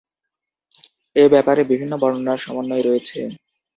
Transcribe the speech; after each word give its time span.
এ 1.15 1.25
ব্যাপারে 1.33 1.61
বিভিন্ন 1.71 1.93
বর্ণনার 2.01 2.39
সমন্বয় 2.39 2.83
রয়েছে। 2.83 3.19